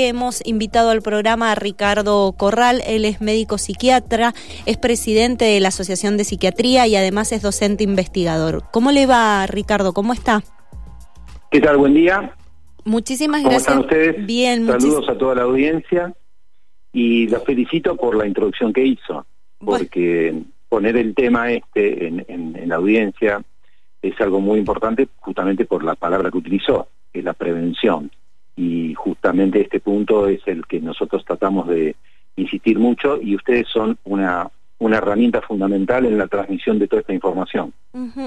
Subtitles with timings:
[0.00, 4.34] Hemos invitado al programa a Ricardo Corral, él es médico psiquiatra,
[4.66, 8.64] es presidente de la Asociación de Psiquiatría y además es docente investigador.
[8.72, 9.94] ¿Cómo le va, Ricardo?
[9.94, 10.42] ¿Cómo está?
[11.50, 11.78] ¿Qué tal?
[11.78, 12.34] Buen día.
[12.84, 13.68] Muchísimas ¿Cómo gracias.
[13.72, 14.26] están ustedes?
[14.26, 16.12] Bien, Saludos a toda la audiencia
[16.92, 19.24] y los felicito por la introducción que hizo,
[19.60, 19.78] Bueno.
[19.86, 23.42] porque poner el tema este en, en- en la audiencia
[24.02, 28.10] es algo muy importante justamente por la palabra que utilizó, que es la prevención.
[29.40, 31.96] Este punto es el que nosotros tratamos de
[32.36, 37.14] insistir mucho y ustedes son una, una herramienta fundamental en la transmisión de toda esta
[37.14, 37.72] información.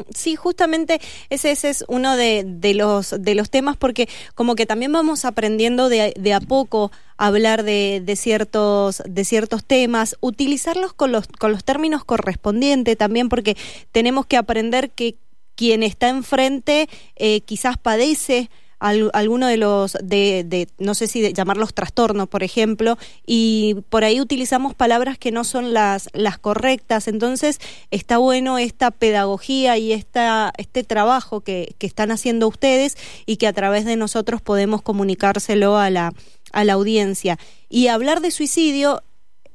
[0.10, 4.66] Sí, justamente ese, ese es uno de, de los, de los temas porque como que
[4.66, 10.94] también vamos aprendiendo de, de a poco hablar de, de, ciertos, de ciertos temas, utilizarlos
[10.94, 13.56] con los, con los términos correspondientes también porque
[13.92, 15.16] tenemos que aprender que
[15.56, 21.34] quien está enfrente eh, quizás padece al- alguno de los de, no sé si de
[21.34, 27.08] llamarlos trastornos por ejemplo y por ahí utilizamos palabras que no son las las correctas.
[27.08, 27.60] Entonces
[27.92, 33.48] está bueno esta pedagogía y esta este trabajo que, que están haciendo ustedes y que
[33.48, 36.14] a través de nosotros podemos comunicárselo a la
[36.52, 37.38] a la audiencia.
[37.70, 39.04] Y hablar de suicidio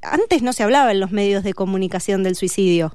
[0.02, 2.94] antes no se hablaba en los medios de comunicación del suicidio.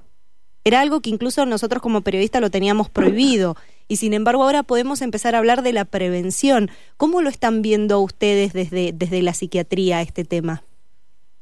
[0.63, 3.55] Era algo que incluso nosotros como periodistas lo teníamos prohibido
[3.89, 6.69] y sin embargo ahora podemos empezar a hablar de la prevención.
[6.95, 10.61] ¿Cómo lo están viendo ustedes desde, desde la psiquiatría este tema?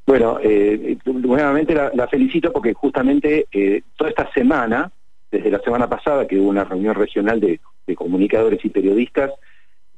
[0.08, 4.90] Bueno, eh, nuevamente la, la, felicito porque justamente eh, toda esta semana,
[5.30, 9.32] desde la semana pasada que hubo una reunión regional de, de, comunicadores y periodistas,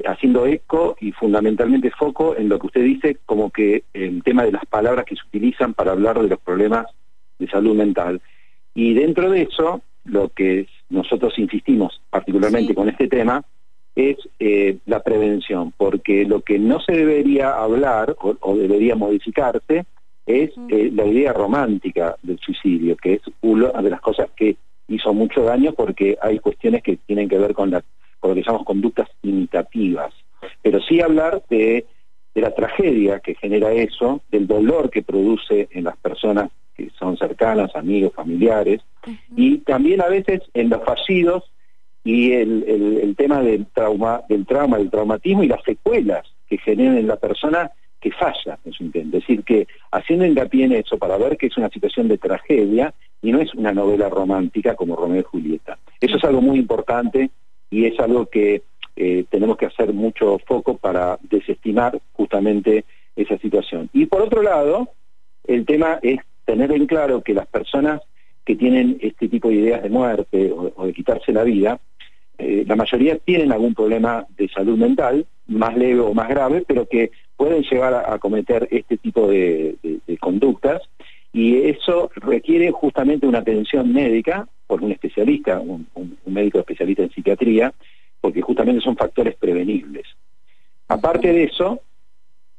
[0.08, 4.53] haciendo eco y fundamentalmente foco en lo que usted dice como que el tema de
[4.53, 6.88] las palabras que se utilizan para hablar de los problemas
[7.38, 8.19] de salud mental.
[8.73, 12.75] Y dentro de eso, lo que nosotros insistimos particularmente sí.
[12.75, 13.43] con este tema
[13.95, 19.85] es eh, la prevención, porque lo que no se debería hablar o, o debería modificarse
[20.25, 24.57] es eh, la idea romántica del suicidio, que es una de las cosas que
[24.88, 27.84] hizo mucho daño porque hay cuestiones que tienen que ver con, la,
[28.19, 30.13] con lo que llamamos conductas imitativas.
[30.61, 31.85] Pero sí hablar de,
[32.35, 36.51] de la tragedia que genera eso, del dolor que produce en las personas
[37.39, 39.17] cercanas, amigos, familiares, uh -huh.
[39.35, 41.44] y también a veces en los fallidos
[42.03, 46.57] y el, el, el, tema del trauma, del trauma, del traumatismo y las secuelas que
[46.57, 49.17] generan en la persona que falla en su intento.
[49.17, 52.94] Es decir, que haciendo hincapié en eso para ver que es una situación de tragedia
[53.22, 55.78] y no es una novela romántica como Romeo y Julieta.
[55.99, 57.29] Eso es algo muy importante
[57.69, 58.63] y es algo que
[58.95, 62.85] eh, tenemos que hacer mucho foco para desestimar justamente
[63.16, 63.89] esa situación.
[63.94, 64.89] Y por otro lado,
[65.45, 68.01] el tema es tener en claro que las personas
[68.43, 71.79] que tienen este tipo de ideas de muerte o, de quitarse la vida,
[72.39, 76.87] eh, la mayoría tienen algún problema de salud mental, más leve o más grave, pero
[76.87, 79.75] que pueden llegar a, cometer este tipo de,
[80.19, 80.81] conductas
[81.31, 87.71] y eso requiere justamente una atención médica por un especialista, un médico especialista en psiquiatría,
[88.21, 90.07] porque justamente son factores prevenibles.
[90.87, 91.81] Aparte de eso,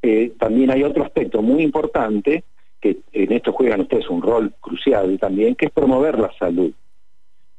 [0.01, 2.45] eh, también hay otro aspecto muy importante
[2.81, 6.73] que en esto juegan ustedes un rol crucial también, que es promover la salud.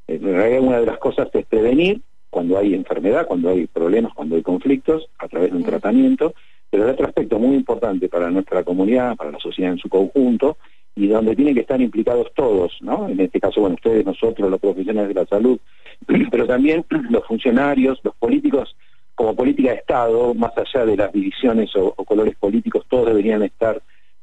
[0.07, 4.35] En realidad una de las cosas es prevenir cuando hay enfermedad, cuando hay problemas, cuando
[4.35, 6.33] hay conflictos, a través de un tratamiento,
[6.69, 10.57] pero el otro aspecto muy importante para nuestra comunidad, para la sociedad en su conjunto,
[10.95, 13.07] y donde tienen que estar implicados todos, ¿no?
[13.07, 15.59] En este caso, bueno, ustedes, nosotros, los profesionales de la salud,
[16.31, 18.75] pero también los funcionarios, los políticos,
[19.15, 23.43] como política de Estado, más allá de las divisiones o, o colores políticos, todos deberían
[23.43, 23.81] estar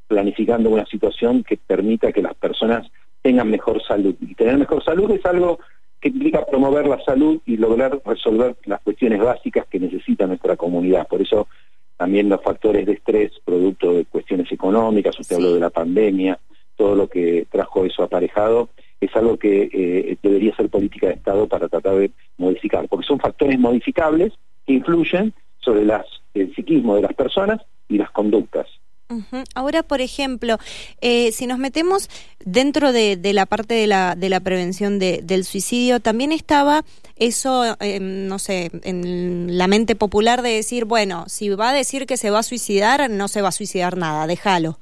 [0.08, 2.90] planificando una situación que permita que las personas
[3.22, 4.14] tengan mejor salud.
[4.20, 5.60] Y tener mejor salud es algo
[6.00, 11.06] que implica promover la salud y lograr resolver las cuestiones básicas que necesita nuestra comunidad.
[11.06, 11.48] Por eso
[11.96, 15.42] también los factores de estrés, producto de cuestiones económicas, usted sí.
[15.42, 16.38] habló de la pandemia,
[16.76, 18.68] todo lo que trajo eso aparejado,
[19.00, 23.18] es algo que eh, debería ser política de Estado para tratar de modificar, porque son
[23.18, 24.32] factores modificables
[24.66, 28.66] que influyen sobre las, el psiquismo de las personas y las conductas.
[29.10, 29.22] Uh.
[29.54, 30.58] Ahora, por ejemplo,
[31.00, 32.10] eh, si nos metemos
[32.44, 36.84] dentro de, la parte de la, de la prevención de, del suicidio, también estaba
[37.16, 42.06] eso, eh, no sé, en la mente popular de decir, bueno, si va a decir
[42.06, 44.78] que se va a suicidar, no se va a suicidar nada, déjalo.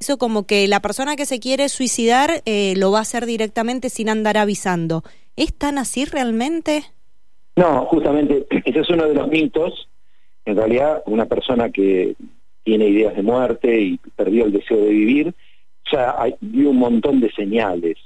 [0.00, 3.90] Eso como que la persona que se quiere suicidar eh, lo va a hacer directamente
[3.90, 5.02] sin andar avisando.
[5.36, 6.84] ¿Es tan así realmente?
[7.56, 9.88] No, justamente, ese es uno de los mitos.
[10.46, 12.16] En realidad, una persona que
[12.62, 15.34] tiene ideas de muerte y perdió el deseo de vivir,
[15.90, 17.96] ya hay un montón de señales.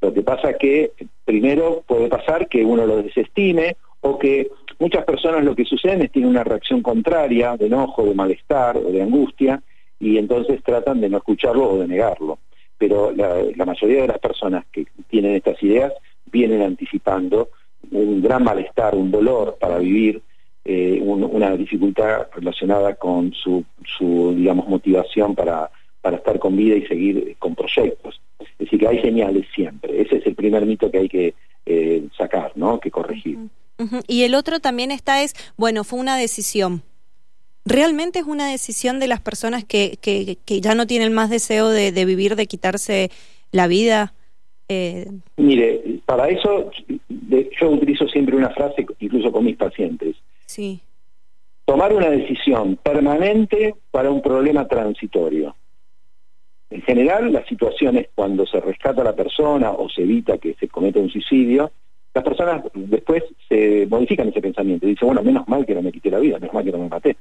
[0.00, 0.92] Lo que pasa es que
[1.24, 6.12] primero puede pasar que uno lo desestime o que muchas personas lo que sucede es
[6.12, 9.62] tienen una reacción contraria, de enojo, de malestar o de angustia,
[9.98, 12.38] y entonces tratan de no escucharlo o de negarlo.
[12.78, 15.92] Pero la, mayoría de las personas que tienen estas ideas
[16.32, 17.50] vienen anticipando
[17.90, 20.22] un gran malestar, un dolor para vivir,
[20.64, 25.70] eh, una dificultad relacionada con su, su digamos, motivación para,
[26.00, 28.20] para estar con vida y seguir con proyectos.
[28.38, 30.00] Es decir, que hay señales siempre.
[30.00, 31.34] Ese es el primer mito que hay que
[31.66, 32.80] eh, sacar, ¿no?
[32.80, 33.38] Que corregir.
[34.06, 36.82] Y el otro también está es, bueno, fue una decisión.
[37.64, 42.04] ¿Realmente es una decisión de las personas que, que, ya no tienen más deseo de,
[42.04, 43.10] vivir, de quitarse
[43.52, 44.12] la vida?
[44.68, 45.10] Eh...
[45.36, 46.70] Mire, para eso
[47.08, 50.16] yo utilizo siempre una frase, incluso con mis pacientes.
[50.60, 50.78] Sí.
[51.64, 55.56] Tomar una decisión permanente para un problema transitorio.
[56.68, 60.68] En general, las situaciones cuando se rescata a la persona o se evita que se
[60.68, 61.70] cometa un suicidio,
[62.12, 66.10] las personas después se modifican ese pensamiento dicen, bueno, menos mal que no me quité
[66.10, 67.16] la vida, menos mal que no me maté.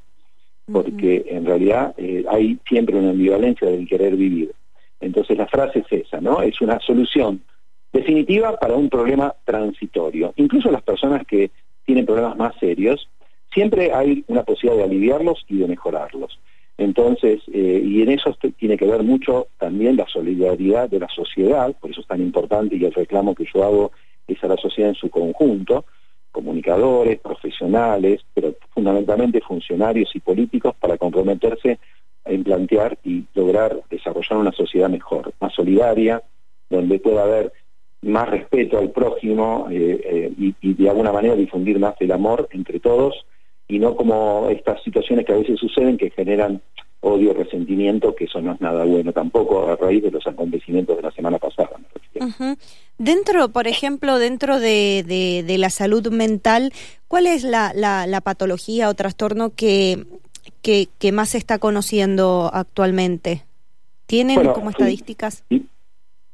[0.69, 4.51] Porque en realidad eh, hay siempre una ambivalencia del querer vivir.
[4.99, 6.41] Entonces la frase es esa, ¿no?
[6.41, 7.41] Es una solución
[7.93, 10.33] definitiva para un problema transitorio.
[10.35, 11.51] Incluso las personas que
[11.85, 13.07] tienen problemas más serios,
[13.53, 16.39] siempre hay una posibilidad de aliviarlos y de mejorarlos.
[16.77, 21.75] Entonces, eh, y en eso tiene que ver mucho también la solidaridad de la sociedad,
[21.77, 23.91] por eso es tan importante y el reclamo que yo hago
[24.27, 25.83] es a la sociedad en su conjunto,
[26.31, 31.79] comunicadores, profesionales, pero fundamentalmente funcionarios y políticos para comprometerse
[32.23, 36.23] en plantear y lograr desarrollar una sociedad mejor, más solidaria,
[36.69, 37.51] donde pueda haber
[38.03, 42.47] más respeto al prójimo eh, eh, y, y de alguna manera difundir más el amor
[42.51, 43.25] entre todos
[43.69, 46.61] y no como estas situaciones que a veces suceden que generan
[47.01, 51.03] odio, resentimiento, que eso no es nada bueno tampoco a raíz de los acontecimientos de
[51.03, 51.69] la semana pasada.
[52.97, 55.05] Dentro, por ejemplo, dentro de,
[55.47, 56.73] de, la salud mental,
[57.07, 60.03] ¿cuál es la, la, patología o trastorno que,
[60.61, 63.45] que, más se está conociendo actualmente?
[64.07, 65.45] ¿Tienen como estadísticas?
[65.49, 65.65] Sí,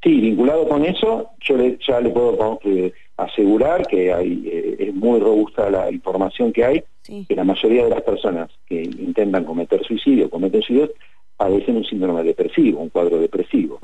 [0.04, 5.70] vinculado con eso, yo ya le puedo eh, asegurar que hay, eh, es muy robusta
[5.70, 10.62] la información que hay que la mayoría de las personas que intentan cometer suicidio, cometen
[10.62, 10.92] suicidio,
[11.38, 13.80] padecen un síndrome depresivo, un cuadro depresivo.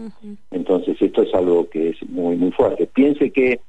[0.50, 2.88] Entonces esto es algo que es muy muy fuerte.
[2.88, 3.60] Piense que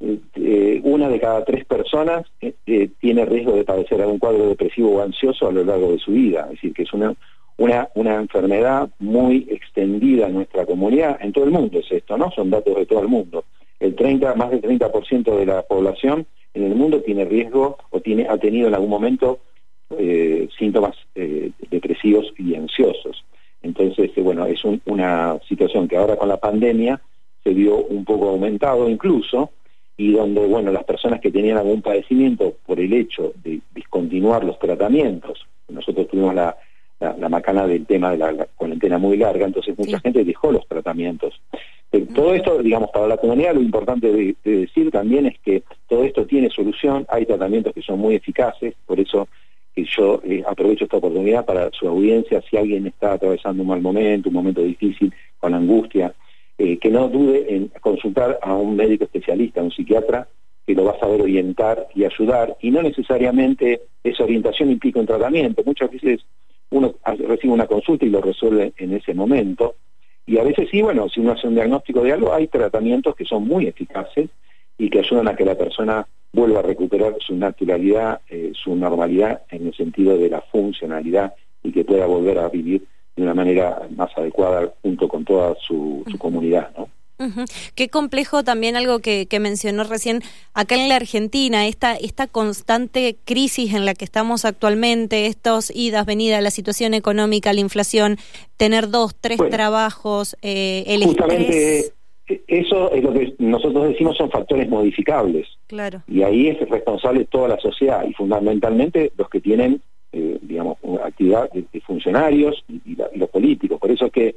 [0.00, 4.90] eh, una de cada tres personas eh, eh, tiene riesgo de padecer algún cuadro depresivo
[4.90, 7.14] o ansioso a lo largo de su vida, es decir, que es una,
[7.56, 12.30] una, una enfermedad muy extendida en nuestra comunidad, en todo el mundo es esto, ¿no?
[12.30, 13.44] Son datos de todo el mundo.
[13.80, 18.26] El 30, más del 30% de la población en el mundo tiene riesgo o tiene
[18.28, 19.40] ha tenido en algún momento
[19.96, 23.24] eh, síntomas eh, depresivos y ansiosos.
[23.62, 27.00] Entonces, eh, bueno, es una situación que ahora con la pandemia
[27.42, 29.50] se vio un poco aumentado incluso
[29.96, 34.58] y donde, bueno, las personas que tenían algún padecimiento por el hecho de discontinuar los
[34.58, 36.56] tratamientos, nosotros tuvimos la,
[37.00, 41.40] la, macana del tema de la, cuarentena muy larga, entonces mucha gente dejó los tratamientos.
[41.90, 46.04] Eh, todo esto, digamos, para la comunidad lo importante de, decir también es que todo
[46.04, 49.28] esto tiene solución, hay tratamientos que son muy eficaces, por eso
[49.96, 54.28] yo eh, aprovecho esta oportunidad para su audiencia, si alguien está atravesando un mal momento,
[54.28, 56.12] un momento difícil, con angustia,
[56.58, 60.28] eh, que no dude en consultar a un médico especialista, a un psiquiatra,
[60.66, 65.06] que lo va a saber orientar y ayudar, y no necesariamente esa orientación implica un
[65.06, 66.20] tratamiento, muchas veces
[66.70, 69.76] uno recibe una consulta y lo resuelve en ese momento,
[70.28, 73.24] y a veces sí, bueno, si uno hace un diagnóstico de algo, hay tratamientos que
[73.24, 74.28] son muy eficaces
[74.76, 79.42] y que ayudan a que la persona vuelva a recuperar su naturalidad, eh, su normalidad
[79.50, 81.32] en el sentido de la funcionalidad
[81.62, 82.84] y que pueda volver a vivir
[83.16, 86.90] de una manera más adecuada junto con toda su, su comunidad, ¿no?
[87.74, 90.22] Qué complejo también algo que, mencionó recién
[90.54, 96.06] acá en la Argentina, esta, esta constante crisis en la que estamos actualmente, estos idas,
[96.06, 98.18] venidas, la situación económica, la inflación,
[98.56, 101.92] tener dos, tres trabajos, eh, el justamente
[102.46, 105.46] Eso es lo que nosotros decimos son factores modificables.
[105.66, 106.02] Claro.
[106.06, 109.80] Y ahí es responsable toda la sociedad y fundamentalmente los que tienen,
[110.12, 113.78] eh, digamos, actividad de, funcionarios y, los políticos.
[113.80, 114.34] Por eso es que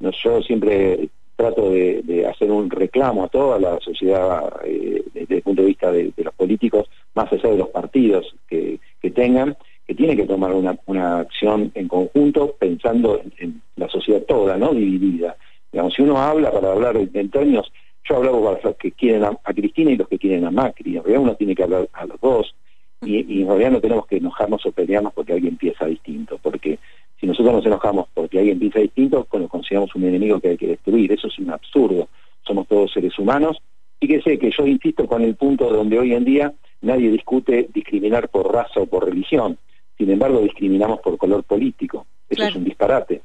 [0.00, 5.62] yo siempre trato de, hacer un reclamo a toda la sociedad eh, desde el punto
[5.62, 8.78] de vista de, los políticos, más allá de los partidos que,
[9.14, 14.56] tengan, que tiene que tomar una, una acción en conjunto pensando en, la sociedad toda,
[14.56, 14.72] ¿no?
[14.72, 15.36] Dividida.
[15.72, 17.72] Digamos, si uno habla para hablar en términos,
[18.08, 21.02] yo hablo para los que quieren a, Cristina y los que quieren a Macri, en
[21.02, 22.54] realidad uno tiene que hablar a los dos,
[23.02, 26.78] y, y en realidad no tenemos que enojarnos o pelearnos porque alguien piensa distinto, porque
[27.24, 30.66] si nosotros nos enojamos porque alguien piensa distinto, bueno, consideramos un enemigo que hay que
[30.66, 31.10] destruir.
[31.10, 32.08] Eso es un absurdo.
[32.46, 33.56] Somos todos seres humanos.
[33.98, 36.52] Fíjese que yo insisto con el punto donde hoy en día
[36.82, 39.56] nadie discute discriminar por raza o por religión.
[39.96, 42.04] Sin embargo, discriminamos por color político.
[42.28, 43.22] Eso es un disparate.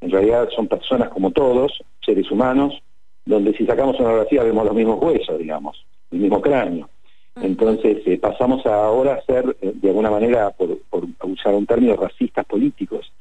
[0.00, 2.82] En realidad son personas como todos, seres humanos,
[3.24, 6.88] donde si sacamos una radiografía vemos los mismos huesos, digamos, el mismo cráneo.
[7.36, 10.78] Entonces eh, pasamos ahora a ser, eh, de alguna manera, por,
[11.22, 13.12] usar un término, racistas políticos,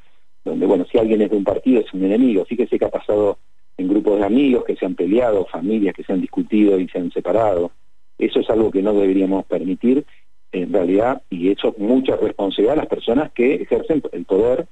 [0.46, 2.46] donde, bueno, si alguien es de un partido es un enemigo.
[2.46, 3.40] Fíjese que ha pasado
[3.78, 7.00] en grupos de amigos que se han peleado, familias que se han discutido y se
[7.00, 7.72] han separado.
[8.18, 10.06] Eso es algo que no deberíamos permitir
[10.52, 14.68] en realidad, y eso es mucha responsabilidad a las personas que ejercen el poder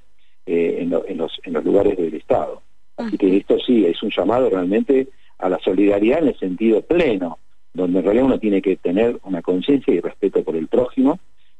[0.46, 2.62] eh, en, en, los, en los lugares del Estado.
[2.96, 7.38] Así que esto sí, es un llamado realmente a la solidaridad en el sentido pleno,
[7.74, 11.18] donde en realidad uno tiene que tener una conciencia y respeto por el prójimo,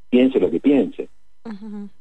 [0.09, 1.09] piense lo que piense.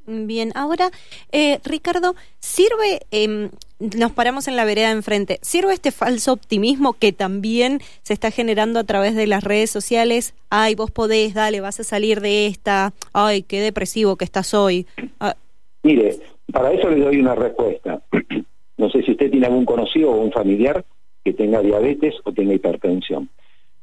[0.05, 0.91] Bien, ahora,
[1.31, 6.93] eh, Ricardo, ¿sirve, eh, nos paramos en la vereda de enfrente, ¿sirve este falso optimismo
[6.93, 10.33] que también se está generando a través de las redes sociales?
[10.49, 14.87] Ay, vos podés, dale, vas a salir de esta, ay, qué depresivo que estás hoy.
[15.21, 15.35] Ah.
[15.83, 16.17] Mire,
[16.51, 18.01] para eso le doy una respuesta.
[18.77, 20.83] no sé si usted tiene algún conocido o un familiar
[21.23, 23.29] que tenga diabetes o tenga hipertensión.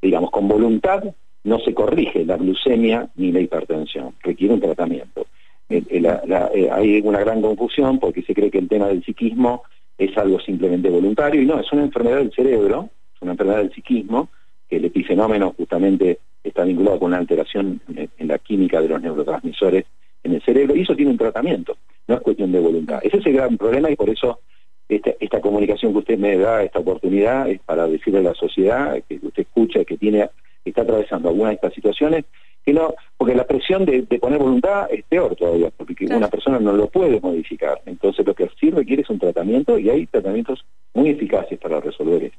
[0.02, 1.02] Digamos, con voluntad
[1.44, 5.26] no se corrige la glucemia ni la hipertensión, requiere un tratamiento.
[5.70, 9.62] Eh, eh, hay una gran confusión porque se cree que el tema del psiquismo
[9.96, 13.72] es algo simplemente voluntario y no, es una enfermedad del cerebro, es una enfermedad del
[13.72, 14.28] psiquismo,
[14.68, 19.84] que el epifenómeno justamente está vinculado con una alteración en la química de los neurotransmisores
[20.22, 21.76] en el cerebro y eso tiene un tratamiento,
[22.08, 23.00] no es cuestión de voluntad.
[23.02, 24.40] Ese es el gran problema y por eso
[24.88, 29.20] esta, comunicación que usted me da, esta oportunidad, es para decirle a la sociedad que
[29.22, 30.28] usted escucha, que tiene
[30.64, 32.24] está atravesando alguna de estas situaciones,
[32.64, 36.72] que no, porque la presión de, poner voluntad es peor todavía, porque una persona no
[36.72, 37.80] lo puede modificar.
[37.86, 40.64] Entonces lo que sí requiere es un tratamiento y hay tratamientos
[40.94, 42.38] muy eficaces para resolver esto.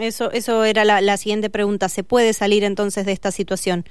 [0.00, 1.88] Eso, eso era la, la siguiente pregunta.
[1.88, 3.84] ¿Se puede salir entonces de esta situación?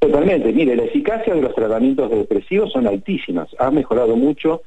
[0.00, 0.52] Totalmente.
[0.52, 3.48] Mire, la eficacia de los tratamientos depresivos son altísimas.
[3.58, 4.62] Ha mejorado mucho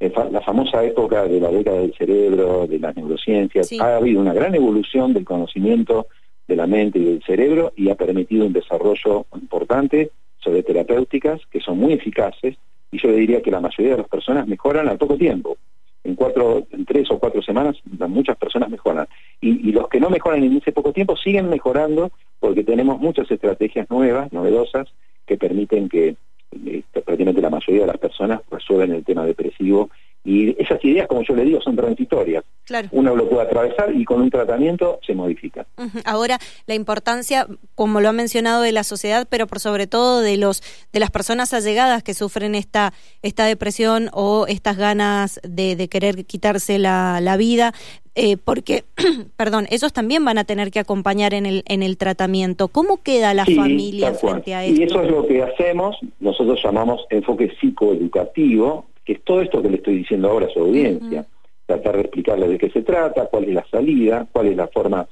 [0.00, 4.54] la famosa época de la década del cerebro, de las neurociencias, ha habido una gran
[4.54, 6.06] evolución del conocimiento
[6.50, 11.60] de la mente y del cerebro y ha permitido un desarrollo importante sobre terapéuticas que
[11.60, 12.56] son muy eficaces
[12.90, 15.56] y yo le diría que la mayoría de las personas mejoran al poco tiempo.
[16.02, 17.76] En cuatro, en tres o cuatro semanas
[18.08, 19.06] muchas personas mejoran.
[19.40, 23.88] Y, los que no mejoran en ese poco tiempo siguen mejorando porque tenemos muchas estrategias
[23.88, 24.88] nuevas, novedosas,
[25.26, 26.16] que permiten que
[27.04, 29.90] prácticamente la mayoría de las personas resuelven el tema depresivo
[30.22, 32.44] y esas ideas, como yo le digo, son transitorias.
[32.92, 35.66] Uno lo puede atravesar y con un tratamiento se modifica.
[36.04, 40.36] Ahora, la importancia, como lo ha mencionado, de la sociedad, pero por sobre todo de
[40.36, 40.62] los
[40.92, 46.78] de las personas allegadas que sufren esta esta depresión o estas ganas de, querer quitarse
[46.78, 47.72] la, la vida,
[48.14, 48.84] eh, porque,
[49.36, 52.68] perdón, ellos también van a tener que acompañar en el, en el tratamiento.
[52.68, 54.80] ¿Cómo queda la familia frente a esto?
[54.80, 59.68] Y eso es lo que hacemos, nosotros llamamos enfoque psicoeducativo, que es todo esto que
[59.68, 61.26] le estoy diciendo ahora a su audiencia.
[61.66, 65.08] Tratar de explicarle de qué se trata, cuál es la salida, cuál es la forma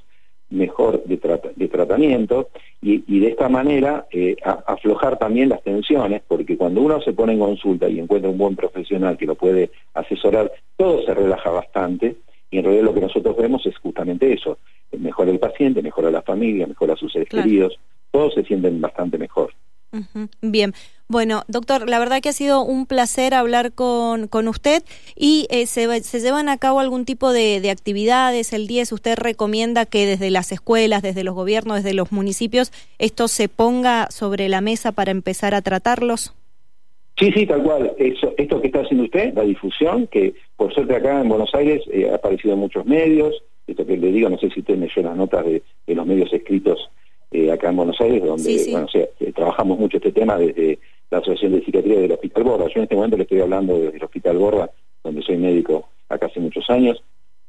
[0.51, 1.17] mejor de,
[1.57, 2.47] de tratamiento
[2.81, 7.33] y, y, de esta manera eh, aflojar también las tensiones, porque cuando uno se pone
[7.33, 12.15] en consulta y encuentra un buen profesional que lo puede asesorar, todo se relaja bastante
[12.49, 14.59] y en realidad lo que nosotros vemos es justamente eso,
[14.97, 17.77] mejora el paciente, mejora la familia, mejora sus seres queridos,
[18.11, 19.53] todos se sienten bastante mejor.
[20.41, 20.73] Bien,
[21.09, 24.83] bueno, doctor, la verdad que ha sido un placer hablar con, con usted
[25.15, 28.91] y eh, se, se, llevan a cabo algún tipo de, de, actividades el 10.
[28.91, 34.07] ¿Usted recomienda que desde las escuelas, desde los gobiernos, desde los municipios, esto se ponga
[34.11, 36.35] sobre la mesa para empezar a tratarlos?
[37.19, 37.91] Sí, sí, tal cual.
[37.97, 41.83] Eso, esto que está haciendo usted, la difusión, que por suerte acá en Buenos Aires
[41.91, 44.87] eh, ha aparecido en muchos medios, esto que le digo, no sé si usted me
[44.87, 46.89] dio las notas de, los medios escritos
[47.31, 50.79] eh, acá en Buenos Aires, donde Bueno, eh, trabajamos mucho este tema desde
[51.11, 52.67] la Asociación de Psiquiatría del Hospital Borba.
[52.67, 54.69] Yo en este momento le estoy hablando desde el Hospital Borba,
[55.03, 57.01] donde soy médico acá hace muchos años,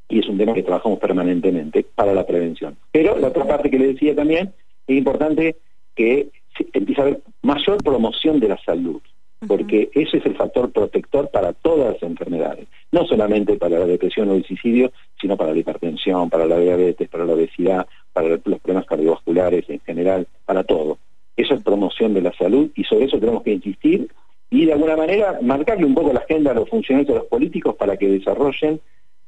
[0.08, 2.76] y es un tema que trabajamos permanentemente para la prevención.
[2.90, 4.52] Pero la otra parte que le decía también,
[4.86, 5.56] es importante
[5.94, 6.28] que
[6.72, 9.00] empiece a haber mayor promoción de la salud
[9.46, 14.28] porque ese es el factor protector para todas las enfermedades, no solamente para la depresión
[14.28, 18.40] o el suicidio, sino para la hipertensión, para la diabetes, para la obesidad, para los
[18.40, 20.98] problemas cardiovasculares en general, para todo.
[21.40, 24.10] Eso es promoción de la salud y sobre eso tenemos que insistir
[24.50, 27.76] y de alguna manera marcarle un poco la agenda a los funcionarios, a los políticos
[27.76, 28.78] para que desarrollen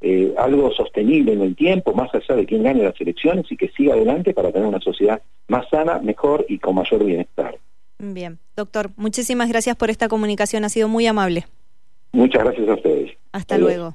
[0.02, 3.70] eh, algo sostenible en el tiempo, más allá de quién gane las elecciones y que
[3.70, 7.56] siga adelante para tener una sociedad más sana, mejor y con mayor bienestar.
[7.98, 11.46] Bien, doctor, muchísimas gracias por esta comunicación, ha sido muy amable.
[12.12, 13.12] Muchas gracias a ustedes.
[13.32, 13.90] Hasta luego.